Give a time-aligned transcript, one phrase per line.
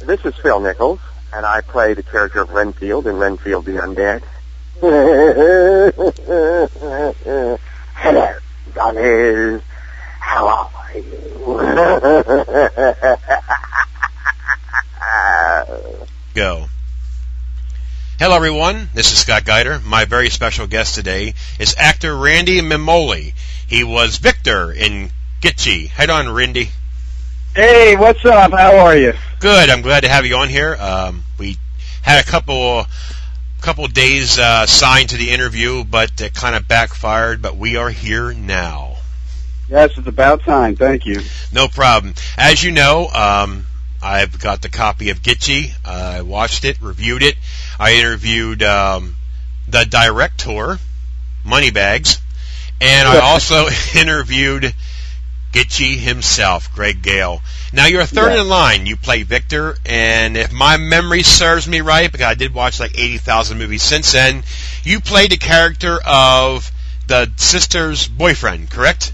[0.00, 0.98] This is Phil Nichols,
[1.32, 4.22] and I play the character of Renfield in Renfield the Undead.
[7.94, 8.34] Hello,
[8.74, 9.62] Donald.
[10.20, 11.02] How are you?
[16.34, 16.66] Go.
[18.18, 18.88] Hello, everyone.
[18.94, 19.80] This is Scott Geiter.
[19.80, 23.34] My very special guest today is actor Randy Memoli.
[23.66, 25.10] He was Victor in
[25.42, 25.88] Gitchy.
[25.88, 26.70] Head on, Randy.
[27.54, 28.52] Hey, what's up?
[28.52, 29.12] How are you?
[29.40, 29.70] Good.
[29.70, 30.76] I'm glad to have you on here.
[30.76, 31.56] Um, we
[32.00, 32.86] had a couple
[33.60, 37.42] couple days uh, signed to the interview, but it kind of backfired.
[37.42, 38.98] But we are here now.
[39.68, 40.76] Yes, it's about time.
[40.76, 41.22] Thank you.
[41.52, 42.14] No problem.
[42.38, 43.66] As you know, um,
[44.00, 45.72] I've got the copy of Gitchy.
[45.84, 47.34] Uh, I watched it, reviewed it.
[47.80, 49.16] I interviewed um,
[49.68, 50.78] the director,
[51.44, 52.20] Moneybags,
[52.80, 54.72] and I also interviewed
[55.52, 57.42] Gitchy himself, Greg Gale.
[57.72, 58.42] Now you're third Yeah.
[58.42, 58.86] in line.
[58.86, 62.96] You play Victor, and if my memory serves me right, because I did watch like
[62.96, 64.44] 80,000 movies since then,
[64.84, 66.70] you played the character of
[67.06, 69.12] the sister's boyfriend, correct?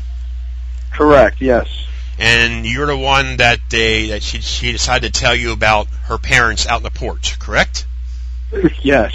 [0.93, 1.41] Correct.
[1.41, 1.67] Yes.
[2.19, 6.17] And you're the one that they that she she decided to tell you about her
[6.19, 7.85] parents out in the porch, correct?
[8.83, 9.13] yes.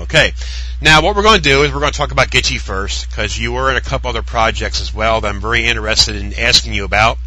[0.00, 0.32] Okay.
[0.80, 3.36] Now, what we're going to do is we're going to talk about Gitchy first, because
[3.36, 6.72] you were in a couple other projects as well that I'm very interested in asking
[6.72, 7.18] you about.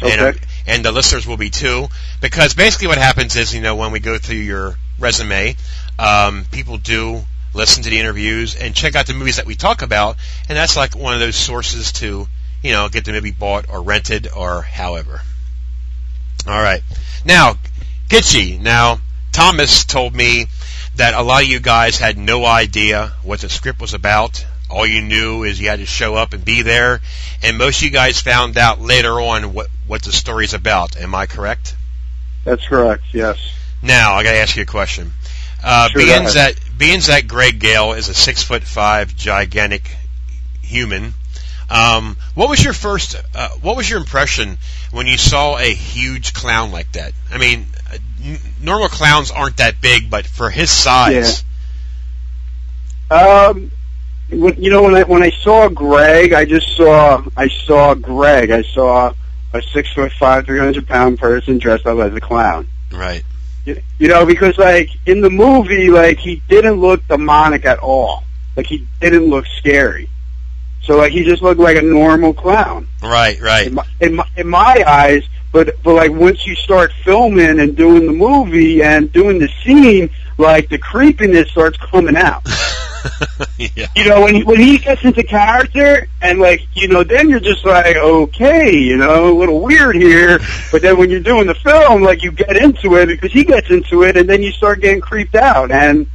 [0.00, 0.38] And, uh, Okay.
[0.66, 1.88] and the listeners will be too,
[2.20, 5.56] because basically what happens is, you know, when we go through your resume,
[5.98, 9.82] um, people do listen to the interviews and check out the movies that we talk
[9.82, 10.16] about,
[10.48, 12.26] and that's like one of those sources to,
[12.64, 15.22] you know, get the movie bought or rented or however.
[16.48, 16.82] All right.
[17.24, 17.54] Now,
[18.08, 18.58] Gitchy.
[18.58, 18.98] Now,
[19.30, 20.46] Thomas told me
[20.96, 24.44] that a lot of you guys had no idea what the script was about.
[24.70, 27.00] All you knew is you had to show up and be there,
[27.42, 30.96] and most of you guys found out later on what what the story's about.
[30.96, 31.76] Am I correct?
[32.44, 33.04] That's correct.
[33.12, 33.38] Yes.
[33.82, 35.12] Now, I got to ask you a question.
[35.62, 39.88] Uh, Sure, being that being that Greg Gale is a six foot five gigantic
[40.62, 41.14] human,
[41.72, 43.16] um, what was your first?
[43.34, 44.58] Uh, what was your impression
[44.90, 47.12] when you saw a huge clown like that?
[47.32, 47.66] I mean,
[48.22, 51.42] n- normal clowns aren't that big, but for his size,
[53.10, 53.70] Um,
[54.30, 58.50] when, you know, when I when I saw Greg, I just saw I saw Greg.
[58.50, 59.12] I saw
[59.52, 62.66] a six foot five, three hundred pound person dressed up as a clown.
[62.90, 63.22] right?
[63.64, 68.24] You, you know, because like in the movie, like he didn't look demonic at all.
[68.56, 70.08] Like he didn't look scary.
[70.82, 72.88] So like he just looked like a normal clown.
[73.02, 73.68] Right, right.
[73.68, 75.22] in my, in my in my eyes.
[75.52, 80.10] But but like once you start filming and doing the movie and doing the scene,
[80.38, 82.42] like the creepiness starts coming out.
[83.58, 83.86] yeah.
[83.94, 87.40] You know, when he, when he gets into character and like you know, then you're
[87.40, 90.40] just like, okay, you know, a little weird here.
[90.70, 93.70] But then when you're doing the film, like you get into it because he gets
[93.70, 96.06] into it, and then you start getting creeped out and.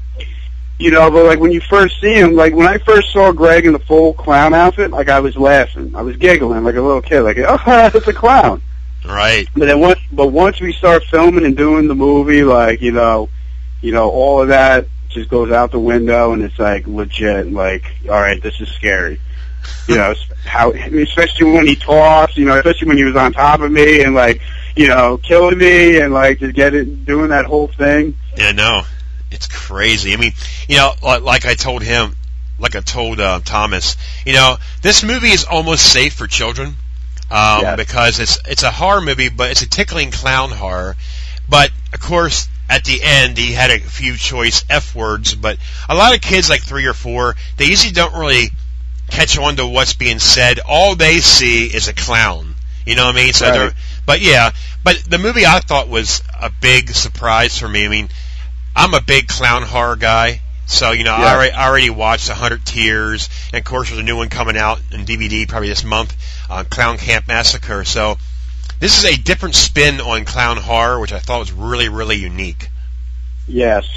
[0.79, 3.65] You know, but like when you first see him, like when I first saw Greg
[3.65, 7.01] in the full clown outfit, like I was laughing, I was giggling like a little
[7.01, 8.61] kid, like, oh, it's a clown.
[9.05, 9.47] Right.
[9.55, 13.29] But then once, but once we start filming and doing the movie, like you know,
[13.81, 17.51] you know, all of that just goes out the window, and it's like legit.
[17.51, 19.19] Like, all right, this is scary.
[19.87, 20.13] You know,
[20.45, 22.37] how, especially when he talks.
[22.37, 24.41] You know, especially when he was on top of me and like,
[24.75, 28.15] you know, killing me and like to get it, doing that whole thing.
[28.35, 28.83] Yeah, no,
[29.31, 30.13] it's crazy.
[30.13, 30.33] I mean,
[30.67, 32.15] you know, li- like I told him,
[32.59, 36.69] like I told uh, Thomas, you know, this movie is almost safe for children
[37.29, 37.77] um, Yes.
[37.77, 40.95] because it's it's a horror movie, but it's a tickling clown horror.
[41.49, 45.35] But of course, at the end, he had a few choice f words.
[45.35, 48.49] But a lot of kids, like three or four, they usually don't really
[49.09, 50.59] catch on to what's being said.
[50.67, 52.55] All they see is a clown.
[52.85, 53.33] You know what I mean?
[53.33, 53.53] So Right.
[53.53, 53.73] they're,
[54.05, 54.51] but yeah,
[54.83, 57.85] but the movie I thought was a big surprise for me.
[57.85, 58.09] I mean,
[58.77, 60.41] I'm a big clown horror guy.
[60.67, 64.03] So, you know, I, already, I already watched 100 Tears, and of course there's a
[64.03, 66.15] new one coming out in DVD probably this month,
[66.49, 67.85] uh, Clown Camp Massacre.
[67.85, 68.17] So,
[68.79, 72.69] this is a different spin on clown horror, which I thought was really, really unique.
[73.47, 73.87] Yes.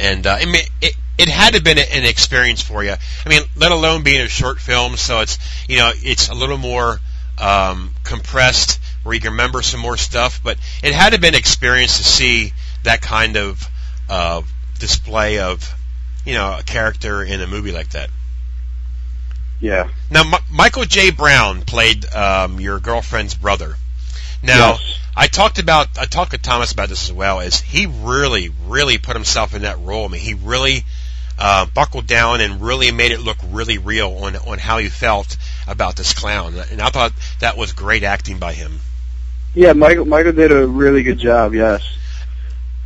[0.00, 2.94] And, uh, I mean, it, it had to have been an experience for you.
[3.24, 5.38] I mean, let alone being a short film, so it's,
[5.68, 6.98] you know, it's a little more,
[7.38, 11.34] um, compressed, where you can remember some more stuff, but it had to have been
[11.34, 12.52] an experience to see
[12.82, 13.68] that kind of,
[14.08, 14.42] uh,
[14.78, 15.72] display of,
[16.24, 18.10] you know, a character in a movie like that.
[19.60, 19.88] Yeah.
[20.10, 21.10] Now, M- Michael J.
[21.10, 23.76] Brown played um, your girlfriend's brother.
[24.42, 25.00] Now, Yes.
[25.16, 27.40] I talked about I talked to Thomas about this as well.
[27.40, 30.04] Is he really, really put himself in that role?
[30.06, 30.84] I mean, he really
[31.38, 35.36] uh, buckled down and really made it look really real on on how he felt
[35.68, 36.54] about this clown.
[36.70, 38.80] And I thought that was great acting by him.
[39.54, 41.54] Yeah, Michael Michael did a really good job.
[41.54, 41.82] Yes.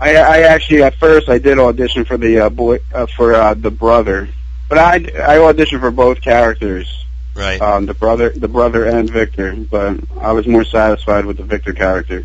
[0.01, 3.55] I, I actually at first I did audition for the uh, boy uh, for uh,
[3.55, 4.29] the brother,
[4.69, 6.87] but I I auditioned for both characters,
[7.35, 7.61] Right.
[7.61, 9.55] um, the brother the brother and Victor.
[9.57, 12.25] But I was more satisfied with the Victor character.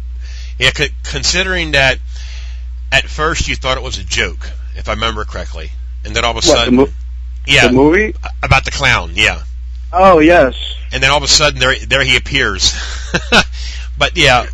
[0.60, 1.98] Yeah, c- considering that
[2.92, 5.72] at first you thought it was a joke, if I remember correctly,
[6.06, 6.90] and then all of a What the, sudden, mo-
[7.48, 8.14] yeah, the movie?
[8.44, 9.42] about the clown, yeah,
[9.92, 10.56] Oh yes,
[10.92, 12.75] and then all of a sudden there there he appears.
[13.98, 14.46] but yeah,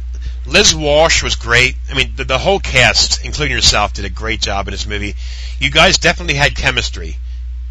[0.50, 1.75] Liz Walsh was great.
[1.90, 5.16] I mean, the, the whole cast, including yourself, did a great job in this movie.
[5.60, 7.18] You guys definitely had chemistry.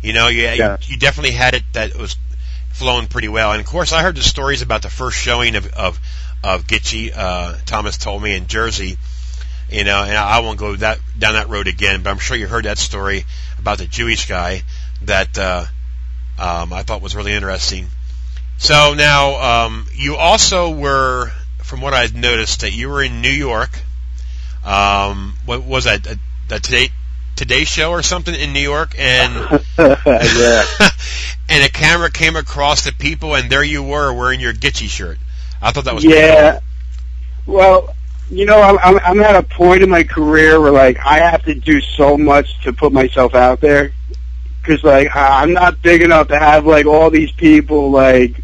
[0.03, 0.77] You know, you Yeah.
[0.83, 2.17] you definitely had it that was
[2.73, 3.53] flowing pretty well.
[3.53, 5.99] And of course, I heard the stories about the first showing of of
[6.45, 7.13] of Gitchy.
[7.15, 8.97] Uh, Thomas told me in Jersey.
[9.71, 12.03] You know, and I won't go that down that road again.
[12.03, 13.27] But I'm sure you heard that story
[13.59, 14.63] about the Jewish guy
[15.03, 15.67] that uh,
[16.39, 17.89] um, I thought was really interesting.
[18.57, 21.31] So now um, you also were,
[21.69, 23.70] from what I've noticed, that you were in New York.
[24.65, 26.03] Um, what was that?
[26.03, 26.19] The,
[26.49, 26.88] the Today
[27.37, 29.37] Today Show or something in New York, and
[29.79, 35.19] and a camera came across the people, and there you were wearing your Gitchy shirt.
[35.62, 36.61] I thought that was pretty Yeah.
[37.47, 37.94] Well,
[38.31, 41.44] you know, I'm, I'm I'm at a point in my career where like I have
[41.44, 43.93] to do so much to put myself out there,
[44.61, 48.43] because like I'm not big enough to have like all these people like,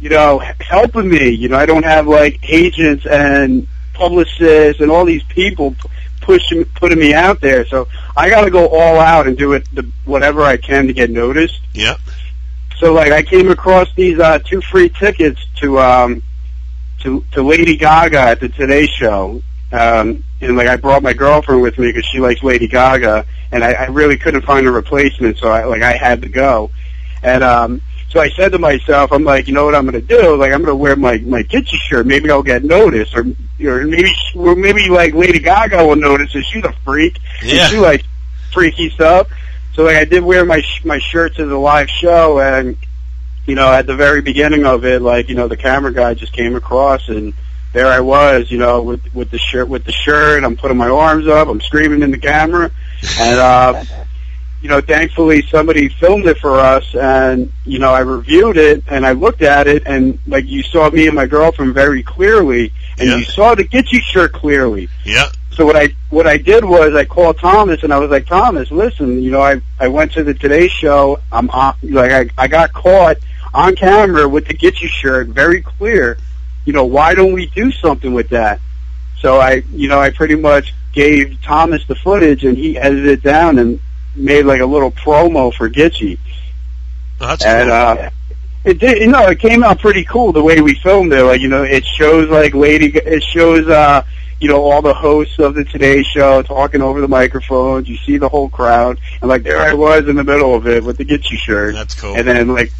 [0.00, 1.30] you know, helping me.
[1.30, 5.74] You know, I don't have like agents and publicists and all these people
[6.20, 7.66] pushing putting me out there.
[7.66, 10.92] So I got to go all out and do it the, whatever I can to
[10.92, 11.60] get noticed.
[11.72, 11.96] Yeah.
[12.78, 16.22] So like I came across these uh two free tickets to um
[17.00, 19.42] to to Lady Gaga at the Today Show.
[19.72, 23.64] Um and like I brought my girlfriend with me because she likes Lady Gaga and
[23.64, 26.70] I, I really couldn't find a replacement so I like I had to go.
[27.22, 30.36] And um so I said to myself, I'm like, you know what I'm gonna do?
[30.36, 32.06] Like I'm gonna wear my my Gitchy shirt.
[32.06, 33.20] Maybe I'll get noticed, or
[33.64, 37.62] or maybe or maybe like Lady Gaga will notice that she's a freak Yeah.
[37.64, 38.04] and she likes
[38.52, 39.28] freaky stuff.
[39.74, 42.76] So like I did wear my sh- my shirt to the live show, and
[43.46, 46.32] you know at the very beginning of it, like you know the camera guy just
[46.32, 47.32] came across, and
[47.74, 50.42] there I was, you know, with with the shirt with the shirt.
[50.42, 52.70] I'm putting my arms up, I'm screaming in the camera,
[53.20, 53.84] and uh,
[54.60, 59.06] you know, thankfully somebody filmed it for us, and you know I reviewed it and
[59.06, 63.08] I looked at it, and like you saw me and my girlfriend very clearly, and
[63.08, 63.16] Yeah.
[63.16, 64.88] you saw the Gitchy shirt clearly.
[65.04, 65.28] Yep.
[65.52, 68.70] So what I what I did was I called Thomas and I was like, Thomas,
[68.70, 71.20] listen, you know, I I went to the Today Show.
[71.32, 73.16] I'm on, like I I got caught
[73.54, 76.18] on camera with the Gitchy shirt, very clear.
[76.64, 78.60] You know, why don't we do something with that?
[79.20, 83.22] So I, you know, I pretty much gave Thomas the footage and he edited it
[83.22, 83.80] down and
[84.18, 86.18] made like a little promo for Gitchy.
[87.20, 87.72] Oh, that's And cool.
[87.72, 88.10] uh
[88.64, 91.22] it did you know, it came out pretty cool the way we filmed it.
[91.24, 94.02] Like, you know, it shows like Lady it shows uh
[94.40, 97.88] you know, all the hosts of the Today Show talking over the microphones.
[97.88, 100.84] You see the whole crowd, and like there I was in the middle of it
[100.84, 101.74] with the You shirt.
[101.74, 102.14] that's cool.
[102.14, 102.70] And then like,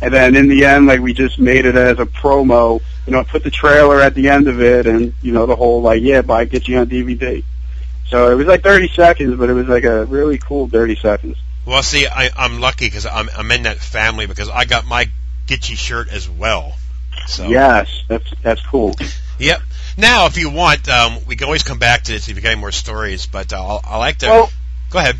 [0.00, 2.80] and then in the end, like we just made it as a promo.
[3.04, 5.82] You know, put the trailer at the end of it, and you know the whole
[5.82, 7.42] like, yeah, buy You on DVD.
[8.08, 11.36] So it was like 30 seconds, but it was like a really cool 30 seconds.
[11.66, 15.10] Well, see, I, I'm lucky because I'm, I'm in that family because I got my
[15.46, 16.74] Gitchy shirt as well.
[17.26, 18.94] So Yes, that's that's cool.
[19.38, 19.60] Yep.
[19.96, 22.52] Now, if you want, um, we can always come back to this if you got
[22.52, 23.26] any more stories.
[23.26, 24.50] But uh, I'll, I like to Well,
[24.90, 25.16] go ahead.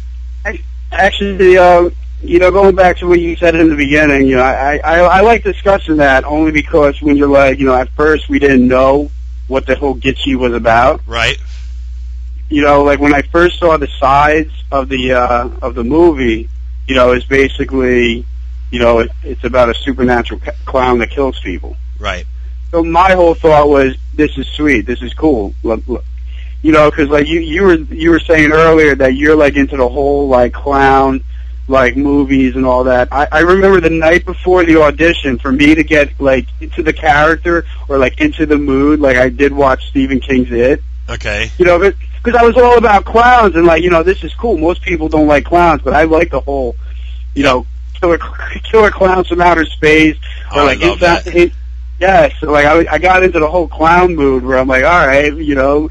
[0.90, 1.90] Actually, uh,
[2.22, 4.98] you know, going back to what you said in the beginning, you know, I, I,
[5.00, 8.66] I like discussing that only because when you're like, you know, at first we didn't
[8.66, 9.10] know
[9.46, 11.02] what the whole Gitchy was about.
[11.06, 11.36] Right.
[12.50, 16.48] You know, like when I first saw the sides of the uh, of the movie,
[16.86, 18.24] you know, it's basically,
[18.70, 21.76] you know, it, it's about a supernatural ca- clown that kills people.
[21.98, 22.26] Right.
[22.70, 25.54] So my whole thought was, this is sweet, this is cool.
[25.62, 29.76] You know, because like you you were you were saying earlier that you're like into
[29.76, 31.22] the whole like clown
[31.68, 33.08] like movies and all that.
[33.12, 36.92] I, I remember the night before the audition for me to get like into the
[36.92, 39.00] character or like into the mood.
[39.00, 40.82] Like I did watch Stephen King's It.
[41.08, 41.50] Okay.
[41.58, 44.56] You know, because I was all about clowns and like you know this is cool.
[44.58, 46.76] Most people don't like clowns, but I like the whole
[47.34, 47.66] you know
[48.00, 48.18] killer
[48.70, 50.16] killer clowns from outer space
[50.52, 51.52] oh, or Oh, like I love inside- that.
[52.00, 55.04] Yes, so like I, I got into the whole clown mood where I'm like, all
[55.06, 55.90] right, you know.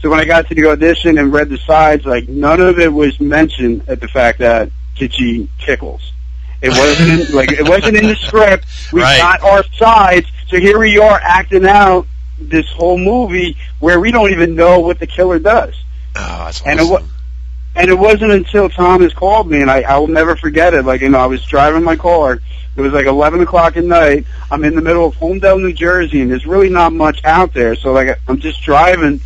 [0.00, 2.92] So when I got to the audition and read the sides, like none of it
[2.92, 6.12] was mentioned at the fact that Gitchy tickles.
[6.60, 8.66] It wasn't in, like it wasn't in the script.
[8.92, 9.18] We Right.
[9.18, 12.06] got our sides, so here we are acting out
[12.38, 15.74] this whole movie where we don't even know what the killer does.
[16.16, 16.68] Oh, that's awesome.
[16.70, 17.02] And it wa-
[17.76, 20.84] And it wasn't until Thomas called me, and I, I will never forget it.
[20.84, 22.38] Like, you know, I was driving my car.
[22.76, 24.26] It was like 11 o'clock at night.
[24.50, 27.74] I'm in the middle of Holmdel, New Jersey, and there's really not much out there.
[27.76, 29.20] So, like, I'm just driving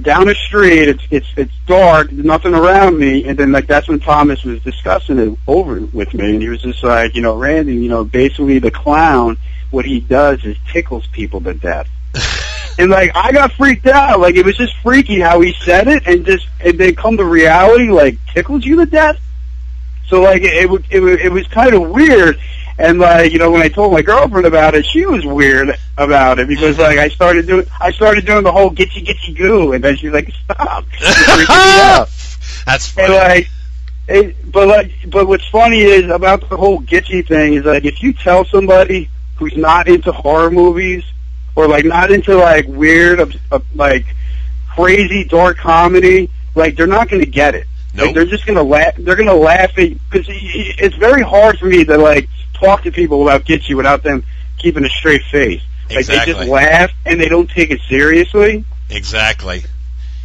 [0.00, 0.88] down the street.
[0.88, 2.10] It's it's it's dark.
[2.10, 3.24] There's nothing around me.
[3.24, 6.60] And then like that's when Thomas was discussing it over with me, and he was
[6.62, 9.38] just like, you know, Randy, you know, basically the clown,
[9.70, 11.88] what he does is tickles people to death.
[12.78, 14.20] and like I got freaked out.
[14.20, 17.24] Like it was just freaky how he said it, and just and then come to
[17.24, 19.18] reality, like tickles you to death.
[20.08, 22.38] So like it it, it, it was kind of weird.
[22.78, 26.38] And like you know, when I told my girlfriend about it, she was weird about
[26.38, 29.82] it because like I started doing I started doing the whole gitchy gitchy goo, and
[29.82, 31.46] then she's like, "Stop!" You're freaking me
[31.80, 32.08] out.
[32.66, 33.06] That's funny.
[33.06, 33.48] And like,
[34.08, 38.02] it, but like, but what's funny is about the whole gitchy thing is like if
[38.02, 41.04] you tell somebody who's not into horror movies
[41.56, 43.20] or like not into like weird,
[43.50, 44.04] uh, like
[44.74, 47.66] crazy dark comedy, like they're not going to get it.
[47.94, 48.06] Nope.
[48.06, 48.94] Like they're just gonna laugh.
[48.98, 53.22] They're gonna laugh at because it's very hard for me to like talk to people
[53.26, 54.22] about Gitchy without them
[54.58, 55.62] keeping a straight face.
[55.88, 56.32] Like Exactly.
[56.34, 58.66] they just laugh and they don't take it seriously.
[58.90, 59.64] exactly.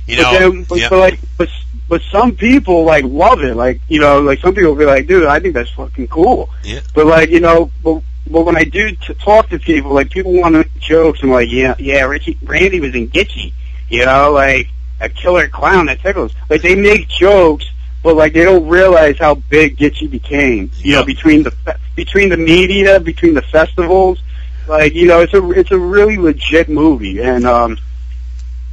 [0.08, 0.90] You But know, then, but, yeah.
[0.90, 1.48] but like, but
[1.88, 3.56] but some people like love it.
[3.56, 6.50] Like you know, like some people will be like, dude, I think that's fucking cool.
[6.66, 6.82] Yeah.
[6.94, 10.32] But like you know, but but when I do t- talk to people, like people
[10.34, 11.22] want to make jokes.
[11.24, 13.54] I'm like, yeah, yeah, Richie, Randy was in Gitchy.
[13.90, 14.68] You know, like
[15.00, 16.34] a killer clown that tickles.
[16.50, 17.66] Like they make jokes,
[18.04, 20.72] but like they don't realize how big Gitchy became.
[20.78, 24.22] You know, between the fe- between the media, between the festivals.
[24.68, 27.78] Like you know, it's a it's a really legit movie, and um.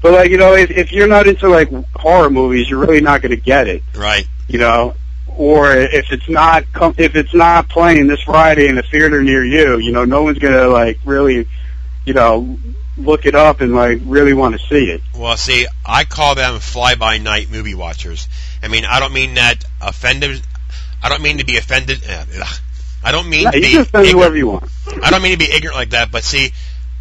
[0.00, 3.20] But like you know, if if you're not into like horror movies, you're really not
[3.20, 3.82] going to get it.
[3.96, 4.28] right.
[4.46, 4.94] You know,
[5.38, 9.44] or if it's not com- if it's not playing this Friday in a theater near
[9.44, 11.48] you, you know, no one's going to like really,
[12.04, 12.58] you know,
[12.96, 15.00] look it up and like really want to see it.
[15.16, 18.28] Well, see, I call them fly-by-night movie watchers.
[18.62, 20.42] I mean, I don't mean that offended.
[21.02, 22.02] I don't mean to be offended.
[22.04, 22.60] Eh, ugh.
[23.04, 23.70] I don't mean to you be.
[23.70, 24.36] can spend ignorant.
[24.36, 24.70] you want.
[25.02, 26.50] I don't mean to be ignorant like that, but see,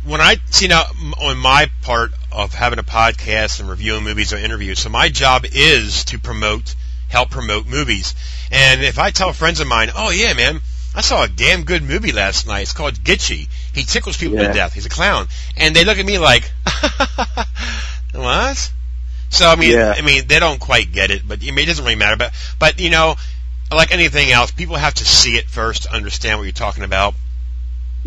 [0.06, 0.84] when I see now
[1.22, 5.46] on my part of having a podcast and reviewing movies or interviews, so my job
[5.52, 6.76] is to promote,
[7.08, 8.16] help promote movies.
[8.52, 10.62] And if I tell friends of mine, "Oh yeah, man,
[10.96, 12.62] I saw a damn good movie last night.
[12.62, 13.48] It's called Gitchy.
[13.74, 14.48] He tickles people Yeah.
[14.48, 14.74] to death.
[14.74, 16.52] He's a clown," and they look at me like,
[18.14, 18.72] "What?"
[19.30, 19.94] So I mean, Yeah.
[19.98, 22.16] I mean, they don't quite get it, but I mean, it doesn't really matter.
[22.16, 23.16] But but you know,
[23.72, 27.14] like anything else, people have to see it first to understand what you're talking about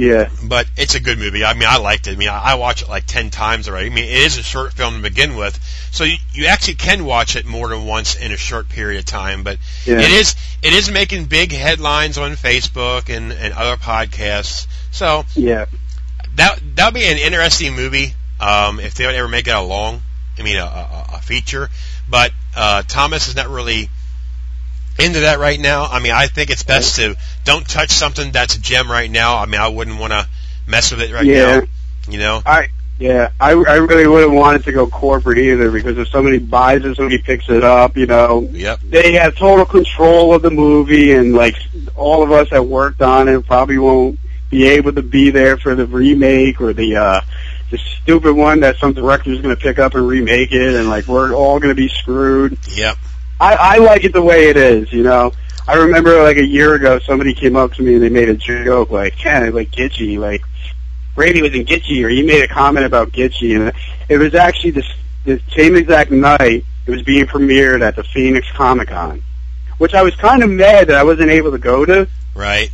[0.01, 1.45] Yeah, but it's a good movie.
[1.45, 2.13] I mean, I liked it.
[2.13, 3.91] I mean, I, I watched it like ten times already.
[3.91, 7.05] I mean, it is a short film to begin with, so you, you actually can
[7.05, 9.45] watch it more than once in a short period of time.
[9.45, 14.67] But yeah, it is it is making big headlines on Facebook and, and other podcasts.
[14.91, 15.67] So yeah,
[16.37, 19.61] that that would be an interesting movie um, if they would ever make it a
[19.61, 20.01] long,
[20.39, 21.69] I mean, a, a, a feature.
[22.09, 23.91] But uh, Thomas is not really
[24.99, 25.85] into that right now.
[25.85, 29.39] I mean, I think it's best to don't touch something that's a gem right now.
[29.39, 30.29] I mean, I wouldn't want to
[30.67, 31.61] mess with it right Yeah.
[31.61, 31.67] now.
[32.09, 32.69] You know, I
[32.99, 36.85] yeah, I I really wouldn't want it to go corporate either because if somebody buys
[36.85, 41.13] it, somebody picks it up, you know, yep, they have total control of the movie,
[41.13, 41.57] and like
[41.97, 44.19] all of us that worked on it probably won't
[44.51, 47.21] be able to be there for the remake or the uh
[47.71, 51.07] the stupid one that some director's going to pick up and remake it, and like
[51.07, 52.59] we're all going to be screwed.
[52.69, 52.97] yep,
[53.41, 55.33] I I like it the way it is, you know.
[55.67, 58.35] I remember like a year ago, somebody came up to me and they made a
[58.35, 60.43] joke like, "Ken, like Gitchy, like
[61.15, 63.73] Brady was in Gitchy," or he made a comment about Gitchy, and
[64.09, 64.87] it was actually this
[65.25, 69.23] the same exact night it was being premiered at the Phoenix Comic Con,
[69.79, 72.09] which I was kind of mad that I wasn't able to go to.
[72.35, 72.71] right,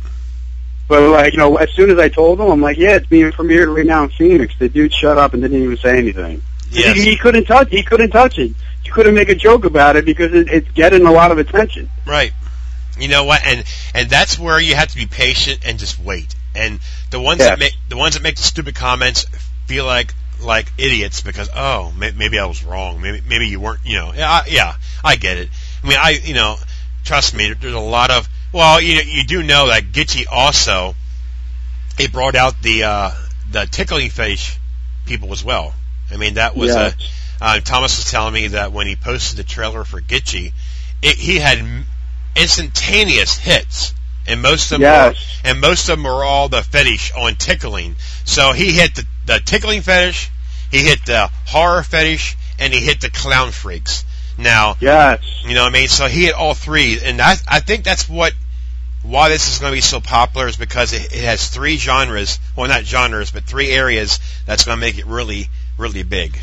[0.87, 3.31] But like you know, as soon as I told him, I'm like, "Yeah, it's being
[3.31, 6.41] premiered right now in Phoenix." The dude shut up and didn't even say anything.
[6.71, 7.69] yes, He, he couldn't touch.
[7.69, 8.53] He couldn't touch it.
[8.87, 11.89] He couldn't make a joke about it because it, it's getting a lot of attention.
[12.05, 12.31] right.
[12.97, 13.41] You know what?
[13.45, 16.33] And and that's where you have to be patient and just wait.
[16.55, 16.79] And
[17.11, 19.25] the ones that make the ones that make the stupid comments
[19.65, 23.01] feel like like idiots because oh may, maybe I was wrong.
[23.01, 23.81] Maybe maybe you weren't.
[23.83, 25.49] You know, yeah, I, yeah, I get it.
[25.83, 26.55] I mean, I you know,
[27.03, 27.53] trust me.
[27.53, 30.95] There's a lot of well, you you do know that Gitchy also
[31.99, 33.11] it brought out the uh,
[33.51, 34.57] the tickling fish
[35.05, 35.73] people as well.
[36.09, 36.95] I mean, that was a
[37.41, 40.53] uh, Thomas was telling me that when he posted the trailer for Gitchy,
[41.01, 41.59] it, he had
[42.35, 43.93] instantaneous hits,
[44.27, 45.15] and most of them Yes.
[45.43, 47.95] were, and most of them were all the fetish on tickling.
[48.25, 50.29] So he hit the, the tickling fetish,
[50.71, 54.03] he hit the horror fetish, and he hit the clown freaks.
[54.37, 55.21] Now, Yes.
[55.45, 55.87] you know what I mean?
[55.87, 58.33] So he hit all three, and I, I think that's what
[59.03, 62.39] why this is going to be so popular is because it, it has three genres,
[62.55, 66.37] well not genres, but three areas that's going to make it really, really big.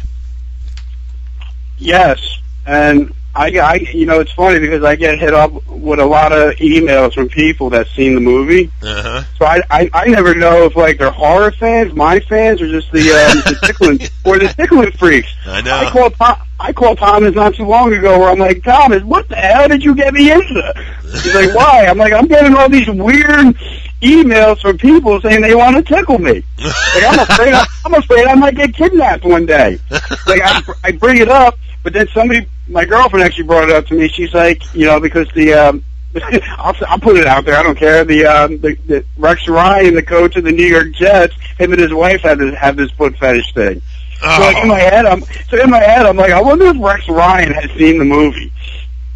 [1.79, 2.39] Yes.
[2.67, 6.33] And I, I, you know, it's funny because I get hit up with a lot
[6.33, 8.71] of emails from people that seen the movie.
[8.81, 9.23] Uh huh.
[9.39, 12.93] So I, I, I never know if like they're horror fans, my fans, or just
[12.93, 15.29] the, um, the tickling or the tickling freaks.
[15.47, 15.75] I know.
[15.75, 19.29] I called Tom, I called Thomas not too long ago where I'm like, Thomas, what
[19.29, 20.73] the hell did you get me into?
[21.03, 21.87] He's like, why?
[21.87, 23.57] I'm like, I'm getting all these weird
[24.01, 26.45] emails from people saying they want to tickle me.
[26.63, 29.79] Like I'm afraid I, I'm afraid I might get kidnapped one day.
[29.91, 33.87] Like I, I bring it up, but then somebody, my girlfriend actually brought it up
[33.87, 34.09] to me.
[34.09, 35.85] She's like, you know, because the um,
[36.59, 37.57] I'll, I'll put it out there.
[37.57, 38.05] I don't care.
[38.05, 41.81] The, um, the, the Rex Ryan, the coach of the New York Jets, him and
[41.81, 43.83] his wife had this, have this foot fetish thing.
[44.23, 44.37] Oh.
[44.37, 46.77] So like in my head, I'm so in my head, I'm like, I wonder if
[46.79, 48.53] Rex Ryan has seen the movie.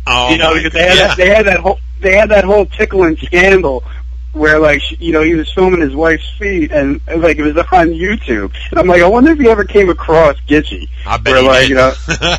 [0.06, 1.06] oh, you know, because they had yeah.
[1.08, 3.84] that, they had that whole they had that whole tickling scandal
[4.32, 7.88] where like you know he was filming his wife's feet and like it was on
[7.88, 8.52] YouTube.
[8.70, 10.88] And I'm like, I wonder if he ever came across Gitchy.
[11.06, 11.68] I bet where he like did.
[11.70, 11.92] you know,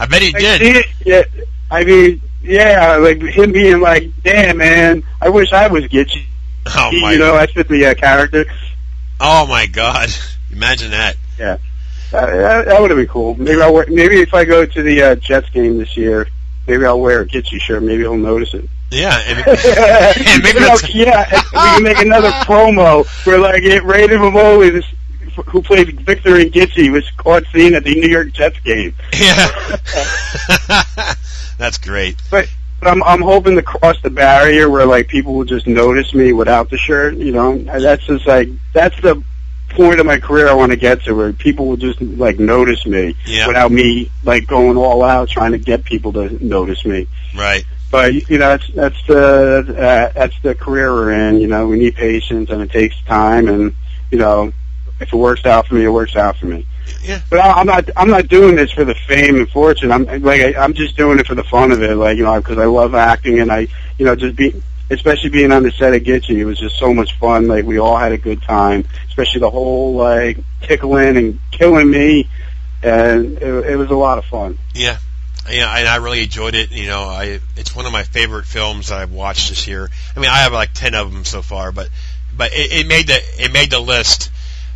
[0.00, 0.62] I bet he I did.
[0.62, 1.22] it, yeah.
[1.70, 6.24] I mean, yeah, like him being like, damn man, I wish I was Gitchy.
[6.66, 7.12] Oh my!
[7.12, 8.44] you know, I fit the uh, character.
[9.20, 10.10] oh my God!
[10.52, 11.16] Imagine that.
[11.38, 11.58] Yeah,
[12.12, 13.34] that, that would have been cool.
[13.34, 16.28] Maybe I'll wear, maybe if I go to the uh, Jets game this year,
[16.66, 17.82] maybe I'll wear a Gitchy shirt.
[17.82, 18.68] Maybe he'll notice it.
[18.90, 19.38] Yeah, and,
[20.26, 24.72] and maybe you know, yeah, we can make another promo where like it, Ray Memoli,
[24.72, 24.86] this
[25.34, 28.94] who played Victor and Gitchy, was caught seen at the New York Jets game.
[29.18, 29.48] yeah.
[31.58, 32.16] That's great.
[32.30, 32.48] But
[32.80, 36.32] but I'm I'm hoping to cross the barrier where like people will just notice me
[36.32, 37.14] without the shirt.
[37.16, 39.22] You know, that's just like that's the
[39.70, 42.86] point of my career I want to get to, where people will just like notice
[42.86, 43.48] me Yeah.
[43.48, 47.08] without me like going all out trying to get people to notice me.
[47.36, 47.64] Right.
[47.90, 51.40] But you know, that's that's the uh, that's the career we're in.
[51.40, 53.48] You know, we need patience, and it takes time.
[53.48, 53.74] And
[54.12, 54.52] you know,
[55.00, 56.66] if it works out for me, it works out for me.
[57.02, 57.20] Yeah.
[57.30, 59.92] But I, I'm not I'm not doing this for the fame and fortune.
[59.92, 61.94] I'm like I, I'm just doing it for the fun of it.
[61.96, 65.52] Like you know, because I love acting, and I you know just be especially being
[65.52, 67.46] on the set of Gitchy, it was just so much fun.
[67.46, 72.28] Like we all had a good time, especially the whole like tickling and killing me,
[72.82, 74.58] and it, it was a lot of fun.
[74.74, 74.98] Yeah.
[75.50, 76.72] Yeah, and I really enjoyed it.
[76.72, 79.88] You know, I it's one of my favorite films that I've watched this year.
[80.14, 81.88] I mean, I have like ten of them so far, but
[82.36, 84.30] but it, it made the it made the list.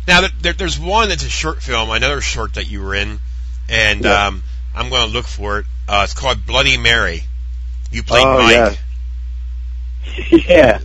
[0.07, 3.19] Now there- there, there's one that's a short film, another short that you were in,
[3.69, 4.27] and Yeah.
[4.27, 4.43] um,
[4.75, 5.65] I'm going to look for it.
[5.87, 7.23] Uh, it's called Bloody Mary.
[7.91, 8.77] You played Oh, Mike.
[10.31, 10.37] yeah.
[10.47, 10.79] yeah.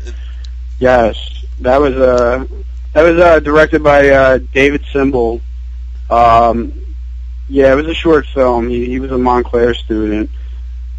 [0.78, 1.16] Yes.
[1.60, 2.44] That was uh
[2.92, 5.40] that was uh directed by uh David Simbel.
[6.10, 6.72] Um
[7.48, 8.68] yeah, it was a short film.
[8.68, 10.30] He he was a Montclair student.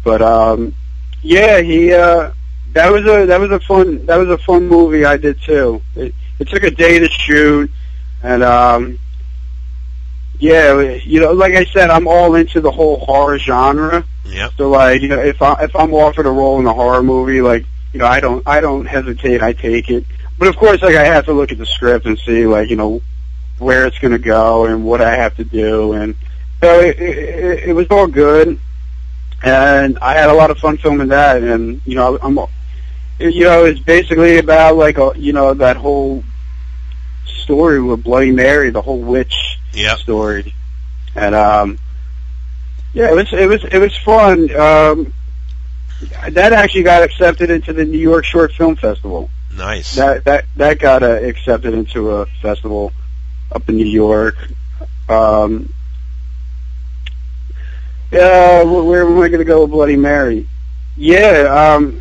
[0.04, 0.74] But um
[1.22, 2.32] yeah, he uh
[2.74, 5.80] that was a that was a fun that was a fun movie I did too.
[5.96, 7.70] It it took a day to shoot
[8.22, 8.98] and um
[10.40, 14.04] yeah, you know, like I said, I'm all into the whole horror genre.
[14.24, 14.52] Yep.
[14.56, 17.42] So like, you know, if I if I'm offered a role in a horror movie,
[17.42, 20.04] like, you know, I don't I don't hesitate, I take it.
[20.38, 22.76] But of course, like I have to look at the script and see like, you
[22.76, 23.02] know,
[23.58, 26.14] where it's going to go and what I have to do, and
[26.62, 28.58] so it, it, it was all good.
[29.42, 32.38] And I had a lot of fun filming that, and you know, I'm,
[33.18, 36.24] you know, it's basically about like a, you know, that whole
[37.50, 39.34] story with Bloody Mary, the whole witch
[39.72, 39.98] Yep.
[39.98, 40.54] story,
[41.16, 41.78] and um,
[42.94, 44.54] yeah, it was it was it was fun.
[44.56, 45.12] Um,
[46.30, 49.30] that actually got accepted into the New York Short Film Festival.
[49.52, 49.96] Nice.
[49.96, 52.92] That that that got uh, accepted into a festival
[53.52, 54.36] up in New York.
[55.08, 55.72] Um,
[58.12, 60.48] yeah, wh- where am I going to go with Bloody Mary?
[60.96, 62.00] Yeah, um,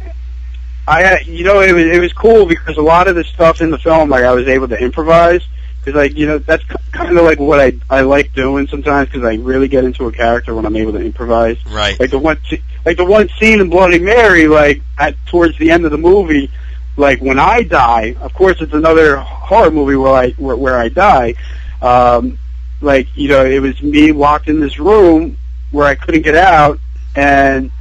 [0.90, 3.62] I had, you know it was it was cool because a lot of the stuff
[3.62, 5.44] in the film like I was able to improvise
[5.80, 9.24] because like you know that's kind of like what I I like doing sometimes because
[9.24, 12.00] I really get into a character when I'm able to improvise right.
[12.00, 12.40] like the one
[12.86, 16.50] like the one scene in Bloody Mary, like at towards the end of the movie,
[16.98, 18.16] like when I die.
[18.20, 21.36] Of course, it's another horror movie where I where, where I die.
[21.82, 22.38] Um,
[22.82, 25.38] like you know, it was me locked in this room
[25.72, 26.80] where I couldn't get out,
[27.16, 27.72] and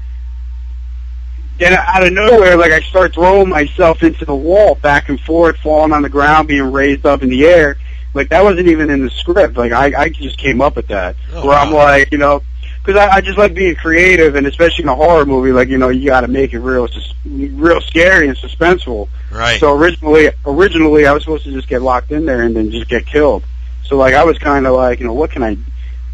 [1.58, 5.56] then out of nowhere, like I start throwing myself into the wall, back and forth,
[5.58, 7.76] falling on the ground, being raised up in the air.
[8.14, 9.56] Like that wasn't even in the script.
[9.56, 11.16] Like I, I just came up with that.
[11.32, 12.42] Oh, where I'm like, you know,
[12.84, 15.78] because I, I just like being creative, and especially in a horror movie, like you
[15.78, 19.08] know, you got to make it real, sus- real scary and suspenseful.
[19.30, 19.60] Right.
[19.60, 22.88] So originally, originally I was supposed to just get locked in there and then just
[22.88, 23.44] get killed.
[23.84, 25.56] So like I was kind of like, you know, what can I,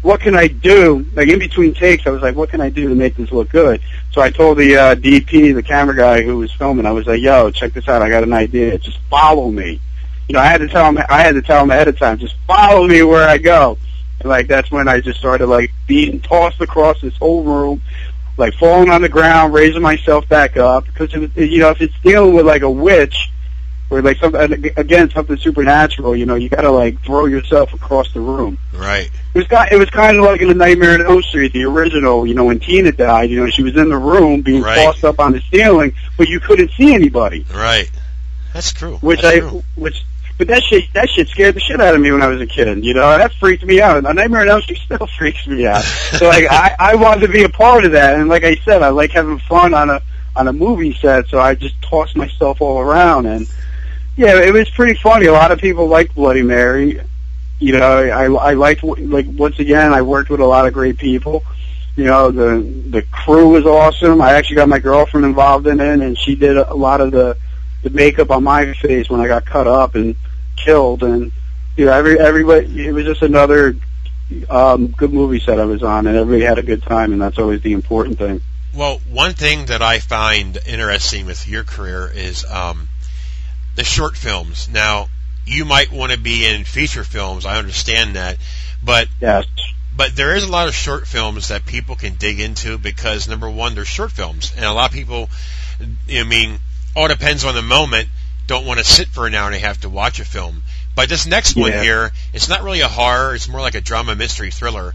[0.05, 1.03] what can I do?
[1.15, 3.49] Like in between takes, I was like, what can I do to make this look
[3.49, 3.81] good?
[4.11, 7.21] So I told the uh, DP, the camera guy who was filming, I was like,
[7.21, 8.03] yo, check this out.
[8.03, 8.77] I got an idea.
[8.77, 9.81] Just follow me.
[10.29, 12.19] You know, I had to tell him, I had to tell him ahead of time,
[12.19, 13.79] just follow me where I go.
[14.19, 17.81] And like that's when I just started like being tossed across this whole room,
[18.37, 20.85] like falling on the ground, raising myself back up.
[20.85, 23.31] Because you know, if it's dealing with like a witch,
[23.91, 26.15] Or like some again something supernatural.
[26.15, 28.57] You know, you got to like throw yourself across the room.
[28.73, 29.11] Right.
[29.33, 29.71] It was kind.
[29.71, 32.25] It was kind of like in the Nightmare on Elm Street, the original.
[32.25, 33.29] You know, when Tina died.
[33.29, 34.83] You know, she was in the room being Right.
[34.85, 37.45] tossed up on the ceiling, but you couldn't see anybody.
[37.53, 37.89] Right.
[38.53, 38.95] That's true.
[39.01, 39.63] Which That's I, true.
[39.75, 40.03] which,
[40.39, 42.47] but that shit, that shit scared the shit out of me when I was a
[42.47, 42.83] kid.
[42.83, 44.03] You know, that freaked me out.
[44.03, 45.83] And Nightmare on Elm Street still freaks me out.
[45.83, 48.15] so like, I, I wanted to be a part of that.
[48.15, 50.01] And like I said, I like having fun on a
[50.35, 51.27] on a movie set.
[51.27, 53.25] So I just tossed myself all around.
[53.27, 53.47] And
[54.15, 55.25] yeah, it was pretty funny.
[55.25, 57.01] A lot of people liked Bloody Mary.
[57.59, 60.97] You know, I I liked like once again, I worked with a lot of great
[60.97, 61.43] people.
[61.95, 64.21] You know, the the crew was awesome.
[64.21, 67.37] I actually got my girlfriend involved in it, and she did a lot of the
[67.83, 70.15] the makeup on my face when I got cut up and
[70.57, 71.31] killed, and
[71.77, 72.87] you know, every everybody.
[72.87, 73.75] It was just another
[74.49, 77.37] um, good movie set I was on, and everybody had a good time, and that's
[77.37, 78.41] always the important thing.
[78.73, 82.89] Well, one thing that I find interesting with your career is um,
[83.75, 84.69] the short films.
[84.69, 85.07] Now,
[85.45, 87.45] you might want to be in feature films.
[87.45, 88.37] I understand that,
[88.83, 89.45] but Yes,
[89.95, 93.49] but there is a lot of short films that people can dig into because number
[93.49, 95.29] one, they're short films, and a lot of people,
[96.09, 96.59] I mean,
[96.95, 98.09] all depends on the moment.
[98.47, 100.63] Don't want to sit for an hour and a half to watch a film.
[100.95, 104.15] But this next one here, it's not really a horror; it's more like a drama
[104.15, 104.93] mystery thriller.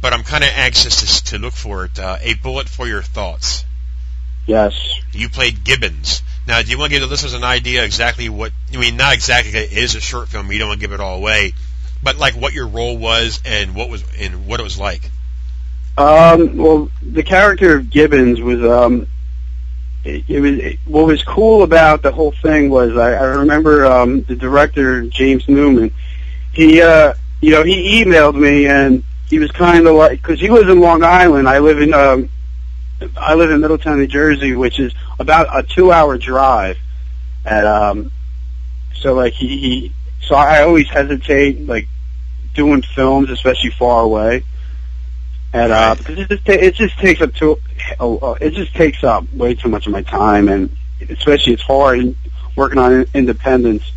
[0.00, 1.98] But I'm kind of anxious to, to look for it.
[1.98, 3.64] Uh, a bullet for your thoughts.
[4.46, 4.74] yes.
[5.12, 6.22] You played Gibbons.
[6.46, 8.52] Now, do you want to give the listeners an idea exactly what?
[8.72, 9.58] I mean, not exactly.
[9.58, 10.50] It is a short film.
[10.50, 11.54] You don't want to give it all away,
[12.02, 15.02] but like what your role was and what was and what it was like.
[15.96, 19.06] Um, well, the character of Gibbons was um,
[20.04, 23.86] it, it was it, what was cool about the whole thing was I, I remember
[23.86, 25.92] um, the director James Newman.
[26.52, 30.48] He, uh, you know, he emailed me and he was kind of like because he
[30.48, 31.48] lives in Long Island.
[31.48, 32.30] I live in um,
[33.16, 36.78] I live in Middletown, New Jersey, which is about a two-hour drive.
[37.44, 38.12] And um,
[38.94, 41.88] so like he, he so I always hesitate like
[42.54, 44.44] doing films, especially far away.
[45.52, 47.58] And uh, because it just ta- it just takes up too
[48.40, 50.74] it just takes up way too much of my time, and
[51.10, 52.14] especially it's hard
[52.56, 53.90] working on independence.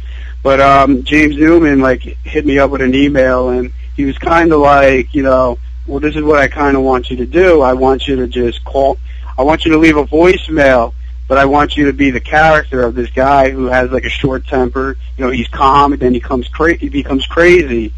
[0.43, 4.51] But um, James Newman like hit me up with an email, and he was kind
[4.51, 7.62] of like, you know, well, this is what I kind of want you to do.
[7.62, 8.97] I want you to just call.
[9.38, 10.93] I want you to leave a voicemail,
[11.28, 14.10] but I want you to be the character of this guy who has like a
[14.10, 14.98] short temper.
[15.18, 17.94] You know, he's calm, and then he comes cra- he becomes crazy.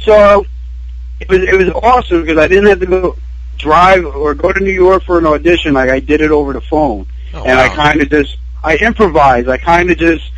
[0.00, 0.46] So
[1.20, 3.16] it was it was awesome because I didn't have to go
[3.58, 5.74] drive or go to New York for an audition.
[5.74, 9.48] Like I did it over the phone, Oh, and I kind of just I improvised.
[9.48, 10.30] I kind of just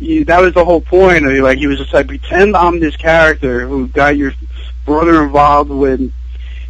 [0.00, 1.24] you, that was the whole point.
[1.24, 1.42] Of, it.
[1.42, 4.32] like he was just like pretend I'm this character who got your
[4.84, 6.12] brother involved with.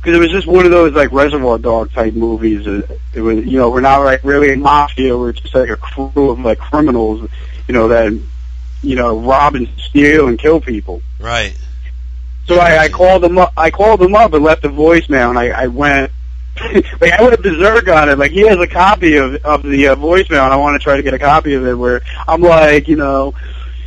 [0.05, 2.67] Because it was just one of those like Reservoir Dog type movies.
[2.67, 5.17] It, it was, you know, we're not like really a mafia.
[5.17, 7.27] We're just like a crew of like criminals,
[7.67, 8.13] you know, that
[8.83, 11.01] you know rob and steal and kill people.
[11.19, 11.57] right.
[12.47, 13.55] So I, I called him up.
[13.57, 16.13] I called him up and left a voicemail, and I, I went.
[17.01, 18.19] like I went berserk on it.
[18.19, 20.99] Like he has a copy of of the uh, voicemail, and I want to try
[20.99, 21.73] to get a copy of it.
[21.73, 23.33] Where I'm like, you know,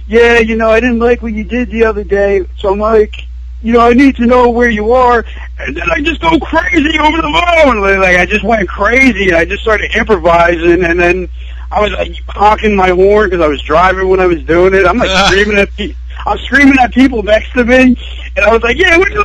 [0.08, 3.27] yeah, you know, I didn't like what you did the other day, so I'm like,
[3.62, 5.26] you know, I need to know where you are,
[5.60, 7.82] and then I just go crazy over the phone.
[7.82, 11.30] Like, like I just went crazy, and I just started improvising, and then
[11.72, 14.86] I was like honking my horn because I was driving when I was doing it.
[14.86, 16.02] I'm like screaming at people.
[16.26, 17.98] I'm screaming at people next to me,
[18.36, 19.24] and I was like, "Yeah, what you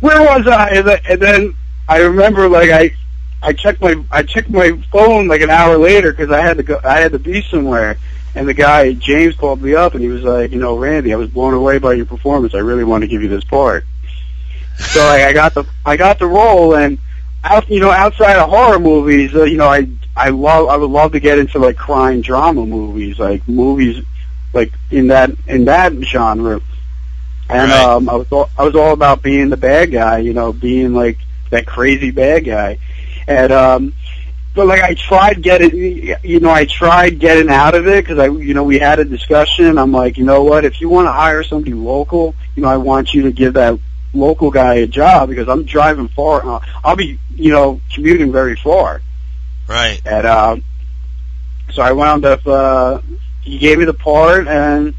[0.00, 1.54] where was I?" And then, and then
[1.88, 2.90] I remember, like, I
[3.42, 6.62] I checked my I checked my phone like an hour later because I had to
[6.62, 6.80] go.
[6.84, 7.96] I had to be somewhere,
[8.34, 11.16] and the guy James called me up, and he was like, "You know, Randy, I
[11.16, 12.54] was blown away by your performance.
[12.54, 13.84] I really want to give you this part."
[14.90, 16.98] So like, I got the I got the role, and
[17.44, 20.90] out you know outside of horror movies, uh, you know, I I love I would
[20.90, 24.04] love to get into like crime drama movies, like movies
[24.52, 26.60] like in that in that genre.
[27.48, 27.84] And Right.
[27.94, 30.94] um, I was all, I was all about being the bad guy, you know, being
[30.94, 31.18] like
[31.50, 32.78] that crazy bad guy.
[33.26, 33.92] And um,
[34.54, 35.76] but like I tried getting,
[36.22, 39.04] you know, I tried getting out of it because I, you know, we had a
[39.04, 39.78] discussion.
[39.78, 40.64] I'm like, you know what?
[40.64, 43.78] If you want to hire somebody local, you know, I want you to give that
[44.12, 46.44] local guy a job because I'm driving far.
[46.44, 49.02] Uh, I'll be, you know, commuting very far.
[49.68, 50.00] Right.
[50.04, 50.64] And um,
[51.72, 52.44] so I wound up.
[52.46, 53.00] Uh,
[53.42, 54.94] he gave me the part, and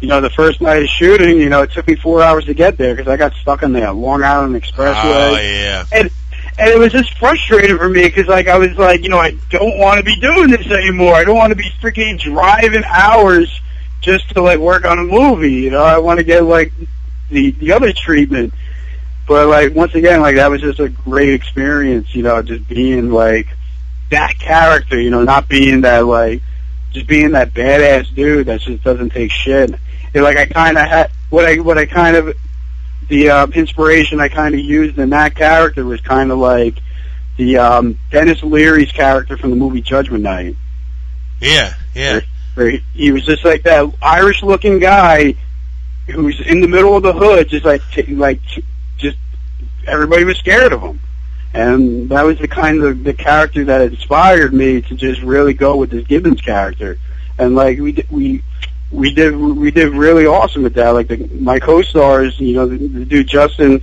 [0.00, 2.54] you know, the first night of shooting, you know, it took me four hours to
[2.54, 5.84] get there because I got stuck on the Long Island Expressway, Oh yeah.
[5.92, 6.10] and
[6.60, 9.30] and it was just frustrating for me because like I was like, you know, I
[9.48, 11.14] don't want to be doing this anymore.
[11.14, 13.60] I don't want to be freaking driving hours
[14.02, 15.52] just to like work on a movie.
[15.52, 16.72] You know, I want to get like
[17.30, 18.52] the the other treatment.
[19.26, 22.14] But like once again, like that was just a great experience.
[22.14, 23.48] You know, just being like
[24.10, 25.00] that character.
[25.00, 26.42] You know, not being that like
[26.92, 29.74] just being that badass dude that just doesn't take shit.
[30.12, 32.36] And like I kind of had what I what I kind of
[33.08, 36.78] the uh, inspiration I kind of used in that character was kind of like
[37.36, 40.56] the um, Denis Leary's character from the movie Judgment Night.
[41.40, 42.20] Yeah, yeah.
[42.54, 45.34] Where he, he was just like that Irish-looking guy
[46.06, 48.40] who's in the middle of the hood, just like t- like
[48.98, 49.16] just
[49.86, 51.00] everybody was scared of him,
[51.54, 55.76] and that was the kind of the character that inspired me to just really go
[55.76, 56.98] with this Gibbons character,
[57.38, 58.42] and like we we
[58.90, 60.90] we did we did really awesome with that.
[60.90, 63.82] Like the, my co-stars, you know, the, the dude Justin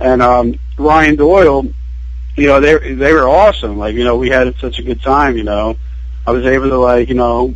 [0.00, 1.66] and um, Ryan Doyle,
[2.36, 3.78] you know, they they were awesome.
[3.78, 5.36] Like you know, we had such a good time.
[5.36, 5.76] You know,
[6.26, 7.54] I was able to like you know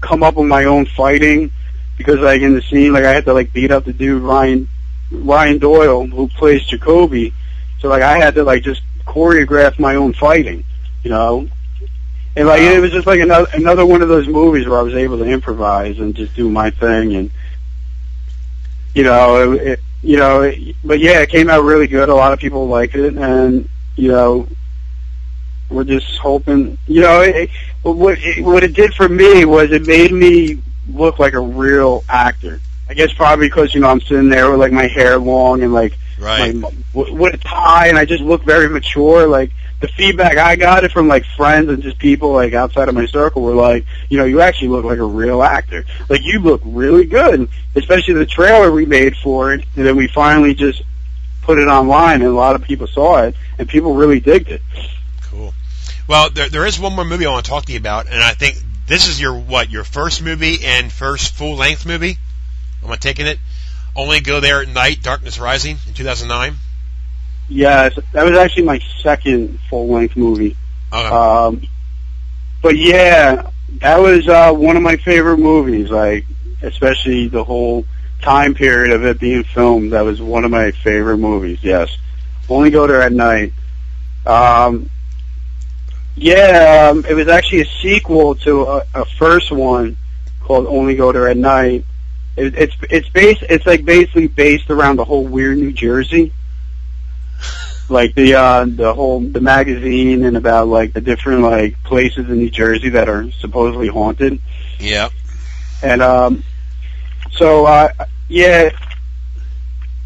[0.00, 1.50] come up with my own fighting
[1.98, 4.68] because like in the scene, like I had to like beat up the dude Ryan
[5.10, 7.34] Ryan Doyle who plays Jacoby.
[7.80, 10.64] So like I had to like just choreograph my own fighting,
[11.02, 11.48] you know.
[12.36, 14.94] And like it was just like another another one of those movies where I was
[14.94, 17.30] able to improvise and just do my thing and
[18.94, 22.10] you know, it, it you know, it, but yeah, it came out really good.
[22.10, 24.46] A lot of people liked it and you know,
[25.70, 27.50] we're just hoping, you know, it,
[27.82, 32.04] what it, what it did for me was it made me look like a real
[32.08, 32.60] actor.
[32.88, 35.72] I guess probably because you know I'm sitting there with like my hair long and
[35.72, 36.54] like Right.
[36.54, 39.26] my, with a tie, and I just look very mature.
[39.26, 39.50] Like
[39.80, 43.06] the feedback I got it from like friends and just people like outside of my
[43.06, 45.84] circle were like, you know, you actually look like a real actor.
[46.08, 50.08] Like you look really good, especially the trailer we made for it, and then we
[50.08, 50.82] finally just
[51.42, 54.62] put it online, and a lot of people saw it, and people really digged it.
[55.22, 55.52] Cool.
[56.08, 58.22] Well, there there is one more movie I want to talk to you about, and
[58.22, 62.16] I think this is your what your first movie and first full length movie.
[62.82, 63.38] Am I taking it?
[63.96, 65.02] Only go there at night.
[65.02, 66.56] Darkness Rising in 2009.
[67.48, 70.56] Yes, that was actually my second full length movie.
[70.92, 71.08] Okay.
[71.08, 71.62] Um,
[72.62, 75.90] but yeah, that was uh, one of my favorite movies.
[75.90, 76.26] Like,
[76.62, 77.84] especially the whole
[78.22, 79.92] time period of it being filmed.
[79.92, 81.60] That was one of my favorite movies.
[81.62, 81.96] Yes,
[82.48, 83.52] only go there at night.
[84.26, 84.90] Um,
[86.16, 89.96] yeah, um, it was actually a sequel to a, a first one
[90.40, 91.84] called Only Go There at Night.
[92.36, 96.32] It, it's it's based it's like basically based around the whole weird New Jersey
[97.88, 102.38] like the uh the whole the magazine and about like the different like places in
[102.38, 104.40] New Jersey that are supposedly haunted.
[104.78, 105.08] yeah.
[105.82, 106.42] And um
[107.32, 107.88] so uh
[108.28, 108.70] yeah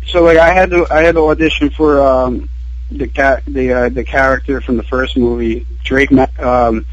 [0.06, 2.48] so like I had to I had to audition for um
[2.90, 6.84] the cat the uh, the character from the first movie Drake Ma- um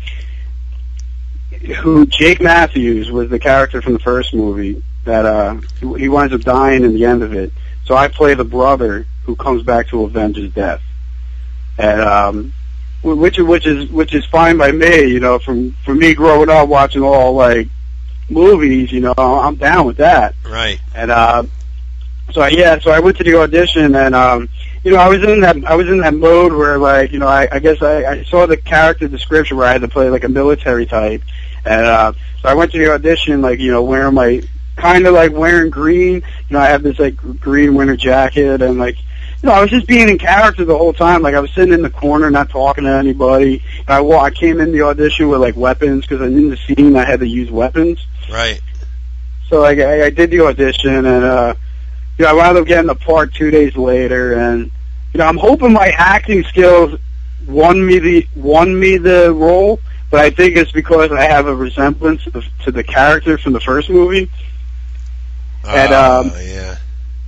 [1.82, 5.56] who Jake Matthews was the character from the first movie that uh
[5.98, 7.52] he winds up dying in the end of it.
[7.86, 10.82] So I play the brother who comes back to avenge his death,
[11.78, 12.54] and um,
[13.02, 15.08] wh- which which is which is fine by me.
[15.08, 17.68] You know, from for me growing up watching all like
[18.30, 20.36] movies, you know, I'm down with that.
[20.46, 20.80] Right.
[20.94, 21.44] And uh,
[22.32, 24.50] so I, yeah, so I went to the audition, and um,
[24.84, 27.28] you know, I was in that I was in that mode where like you know,
[27.28, 30.26] I, I guess I, I saw the character description where I had to play like
[30.26, 31.22] a military type,
[31.66, 34.42] and uh, so I went to the audition like you know wearing my
[34.78, 36.16] kind of like wearing green.
[36.16, 38.98] You know, I have this like green winter jacket and like,
[39.42, 41.22] you know, I was just being in character the whole time.
[41.22, 43.62] Like I was sitting in the corner, not talking to anybody.
[43.80, 46.96] And I wa- I came in the audition with like weapons because in the scene
[46.96, 48.06] I had to use weapons.
[48.32, 48.62] Right.
[49.50, 51.56] So like I, I did the audition and uh,
[52.18, 54.34] you know, I wound up getting the part two days later.
[54.34, 54.72] And
[55.14, 57.00] you know, I'm hoping my acting skills
[57.48, 59.80] won me the won me the role.
[60.10, 63.60] But I think it's because I have a resemblance of, to the character from the
[63.60, 64.32] first movie.
[65.68, 66.76] And, Uh, um, yeah.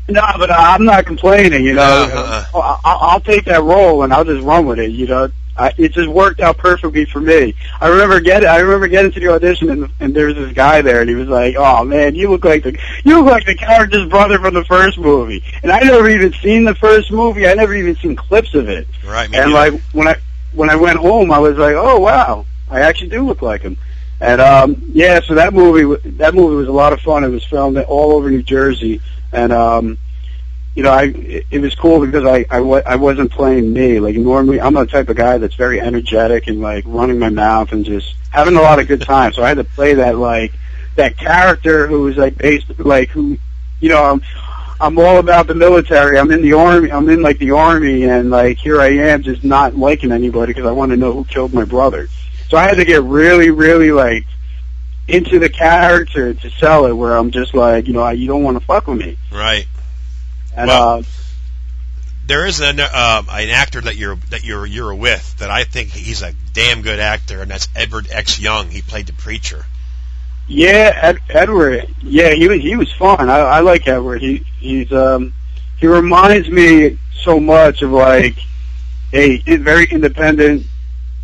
[0.08, 1.64] No, but I'm not complaining.
[1.66, 2.46] You know, Uh-uh.
[2.56, 4.90] I, I- I'll take that role and I'll just run with it.
[4.92, 7.54] You know, I, it just worked out perfectly for me.
[7.80, 10.82] I remember getting, I remember getting to the audition and, and there was this guy
[10.82, 13.56] there and he was like, "Oh man, you look like the, you look like the
[13.56, 17.46] character's brother from the first movie." And I never even seen the first movie.
[17.46, 18.88] I never even seen clips of it.
[19.06, 19.26] Right.
[19.26, 19.74] And neither.
[19.74, 20.16] like when I
[20.54, 23.78] when I went home, I was like, "Oh wow, I actually do look like him."
[24.22, 27.24] And um yeah, so that movie that movie was a lot of fun.
[27.24, 29.02] It was filmed all over New Jersey,
[29.32, 29.98] and um
[30.76, 31.14] you know, I
[31.52, 34.00] it, was cool because I I, I wasn't playing me.
[34.00, 37.72] Like normally, I'm the type of guy that's very energetic and like running my mouth
[37.72, 39.34] and just having a lot of good time.
[39.34, 40.54] So I had to play that like
[40.96, 43.38] that character who was like based like who
[43.80, 44.04] you know.
[44.04, 44.22] I'm,
[44.82, 46.18] I'm all about the military.
[46.18, 46.90] I'm in the army.
[46.90, 50.66] I'm in like the army, and like here I am, just not liking anybody because
[50.66, 52.08] I want to know who killed my brother.
[52.50, 54.26] So I had to get really, really like
[55.08, 56.94] into the character to sell it.
[56.94, 59.18] Where I'm just like, you know, you don't want to fuck with me.
[59.32, 59.68] right.
[60.56, 61.04] And Well, uh,
[62.26, 65.90] there is an uh, an actor that you're that you're you're with that I think
[65.90, 68.40] he's a damn good actor, and that's Edward X.
[68.40, 68.70] Young.
[68.70, 69.66] He played the preacher.
[70.48, 71.94] Yeah, Ed, Edward.
[72.02, 73.30] Yeah, he was he was fun.
[73.30, 74.22] I, I like Edward.
[74.22, 75.34] He he's um
[75.80, 78.36] he reminds me so much of like
[79.14, 80.66] a very independent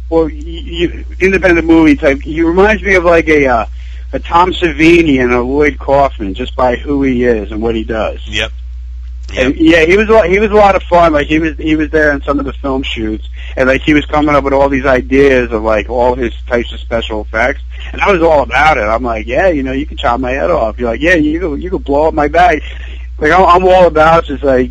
[0.10, 2.22] or independent movie type.
[2.22, 3.66] He reminds me of like a uh,
[4.14, 7.84] a Tom Savini and a Lloyd Kaufman just by who he is and what he
[7.84, 8.22] does.
[8.28, 8.52] Yep.
[9.34, 9.46] Yep.
[9.46, 11.14] And yeah, he was a lot, he was a lot of fun.
[11.14, 13.94] Like he was he was there in some of the film shoots, and like he
[13.94, 17.62] was coming up with all these ideas of like all his types of special effects,
[17.92, 18.82] and I was all about it.
[18.82, 20.78] I'm like, yeah, you know, you can chop my head off.
[20.78, 22.62] You're like, yeah, you can you can blow up my bag.
[23.18, 24.70] Like I'm, I'm all about just like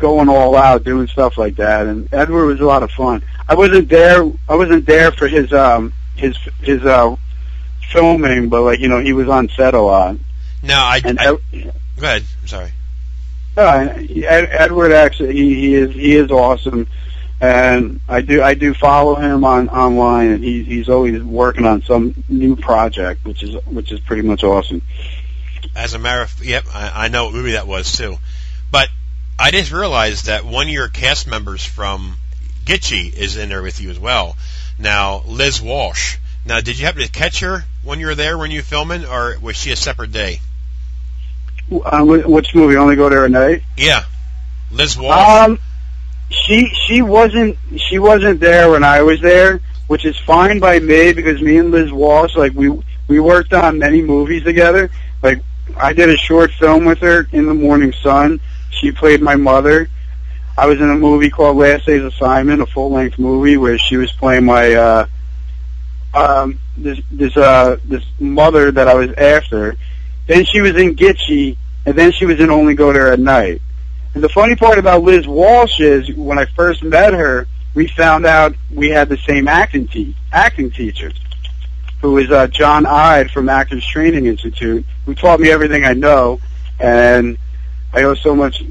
[0.00, 1.86] going all out, doing stuff like that.
[1.86, 3.22] And Edward was a lot of fun.
[3.48, 4.24] I wasn't there.
[4.48, 7.16] I wasn't there for his um his his uh
[7.90, 10.16] filming, but like you know, he was on set a lot.
[10.62, 11.00] No, I.
[11.04, 12.24] And I Ed, go ahead.
[12.40, 12.72] I'm sorry.
[13.56, 13.92] Uh,
[14.24, 16.86] Edward actually he, he is he is awesome,
[17.40, 21.82] and I do I do follow him on online, and he's he's always working on
[21.82, 24.82] some new project, which is which is pretty much awesome.
[25.74, 28.16] As a matter of yep, I, I know what movie that was too,
[28.70, 28.88] but
[29.40, 32.18] I just realized that one of your cast members from
[32.66, 34.36] Gitchy is in there with you as well.
[34.78, 36.18] Now Liz Walsh.
[36.44, 39.06] Now, did you happen to catch her when you were there when you were filming,
[39.06, 40.40] or was she a separate day?
[41.72, 42.76] Uh, which movie?
[42.76, 43.62] Only go there at night.
[43.78, 44.02] Yeah,
[44.70, 45.16] Liz Walsh.
[45.16, 45.58] Um,
[46.28, 51.14] she she wasn't she wasn't there when I was there, which is fine by me
[51.14, 52.70] because me and Liz Walsh like we
[53.08, 54.90] we worked on many movies together.
[55.22, 55.42] Like
[55.76, 58.40] I did a short film with her in the Morning Sun.
[58.80, 59.88] She played my mother.
[60.58, 63.96] I was in a movie called Last Day's Assignment, a full length movie where she
[63.96, 65.06] was playing my uh
[66.12, 69.76] um this this uh this mother that I was after
[70.30, 73.60] then she was in Gitchy, and then she was in Only Go There at Night.
[74.14, 78.26] And the funny part about Liz Walsh is, when I first met her, we found
[78.26, 81.10] out we had the same acting te- acting teacher,
[82.00, 86.38] who is uh, John Ide from Actors Training Institute, who taught me everything I know,
[86.78, 87.36] and
[87.92, 88.62] I owe so much.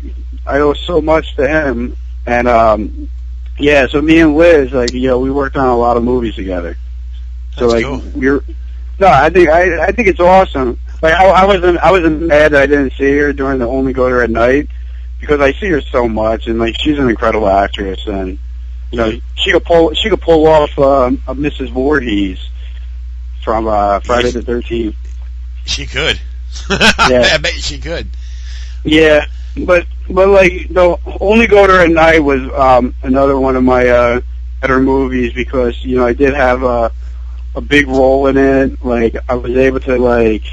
[0.46, 3.10] I owe so much to him, and um,
[3.58, 3.88] yeah.
[3.88, 6.78] So me and Liz, like, you know, we worked on a lot of movies together.
[7.56, 8.12] So That's like, cool.
[8.16, 8.44] we're
[9.00, 10.78] no, I think I I think it's awesome.
[11.02, 13.94] Like I, I wasn't I wasn't mad that I didn't see her during the Only
[13.94, 14.68] Go There at Night
[15.22, 18.38] because I see her so much and like she's an incredible actress and
[18.92, 21.72] you know she could pull she could pull off um, a Mrs.
[21.72, 22.40] Voorhees
[23.44, 24.96] from uh, Friday the Thirteenth.
[25.66, 26.20] She could.
[26.70, 27.30] Yeah.
[27.32, 28.10] I bet she could.
[28.84, 29.26] Yeah,
[29.66, 33.88] but but like the Only Go There at Night was um, another one of my
[33.88, 34.22] uh,
[34.62, 36.92] better movies because you know I did have a
[37.56, 38.84] a big role in it.
[38.84, 40.44] Like I was able to like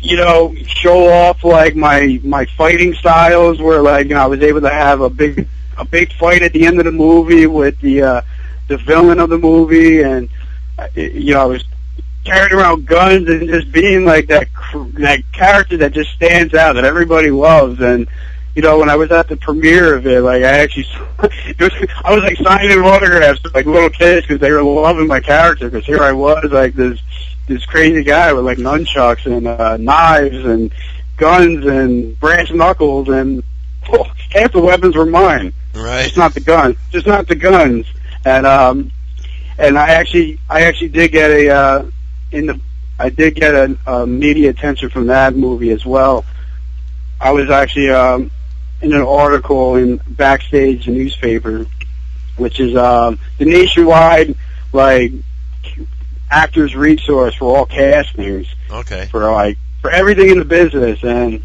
[0.00, 4.40] you know, show off like my my fighting styles where like you know I was
[4.42, 7.78] able to have a big a big fight at the end of the movie with
[7.80, 8.20] the uh
[8.68, 10.28] the villain of the movie and
[10.78, 11.64] uh, you know I was
[12.26, 14.48] carrying around guns and just being like that
[14.94, 18.08] that character that just stands out that everybody loves and
[18.54, 20.86] you know when I was at the premiere of it like I actually
[21.22, 21.72] it was,
[22.04, 25.70] I was like signing autographs to like little kids because they were loving my character
[25.70, 27.00] because here I was like this
[27.46, 30.72] this crazy guy with like nunchucks and uh, knives and
[31.16, 33.42] guns and brass knuckles and
[33.92, 35.52] oh, half the weapons were mine.
[35.74, 36.04] Right.
[36.04, 36.76] Just not the gun.
[36.90, 37.86] Just not the guns.
[38.24, 38.90] And um,
[39.58, 41.90] and I actually I actually did get a uh,
[42.36, 42.60] in the
[42.98, 46.24] I did get a, a media attention from that movie as well.
[47.20, 48.30] I was actually um,
[48.80, 51.66] in an article in Backstage newspaper,
[52.36, 54.34] which is um, the nationwide
[54.72, 55.12] like
[56.30, 59.06] actors resource for all castings Okay.
[59.10, 61.42] for like for everything in the business and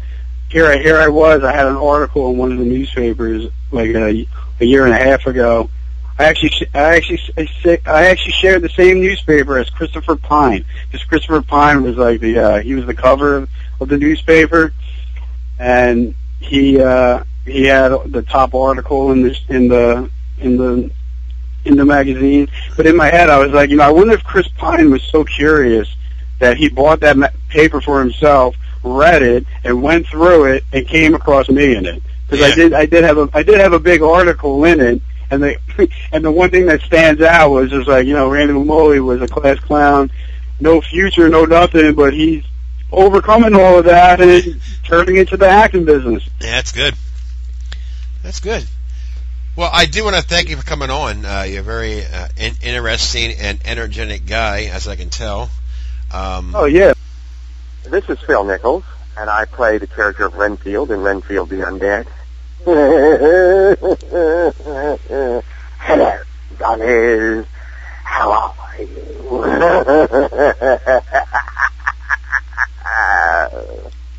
[0.50, 3.90] here I here I was I had an article in one of the newspapers like
[3.90, 4.26] a,
[4.60, 5.70] a year and a half ago
[6.18, 7.20] I actually I actually
[7.86, 12.38] I, actually shared the same newspaper as Christopher Pine because Christopher Pine was like the
[12.38, 14.72] uh, he was the cover of, of the newspaper
[15.58, 20.90] and he uh he had the top article in the in the in the
[21.64, 22.48] in the magazine.
[22.76, 25.02] But in my head, I was like, you know, I wonder if Chris Pine was
[25.04, 25.94] so curious
[26.40, 30.86] that he bought that ma- paper for himself, read it, and went through it, and
[30.86, 32.02] came across me in it.
[32.28, 35.02] Because I did, I did have a, I did have a big article in it,
[35.32, 35.56] and the,
[36.12, 39.22] and the one thing that stands out was just like, you know, Randy Memoli was
[39.22, 40.10] a class clown,
[40.60, 42.44] no future, no nothing, but he's
[42.92, 46.22] overcoming all of that and turning into the acting business.
[46.40, 46.94] Yeah, that's good.
[48.22, 48.64] That's good.
[49.56, 51.24] Well, I do want to thank you for coming on.
[51.24, 55.50] Uh, you're a very uh, in- interesting and energetic guy, as I can tell.
[56.12, 56.92] Um, Oh yeah.
[57.84, 58.84] This is Phil Nichols,
[59.18, 62.06] and I play the character of Renfield in Renfield the Undead.
[62.66, 63.74] Hello,
[66.58, 67.46] Donald.
[68.04, 69.44] How are you?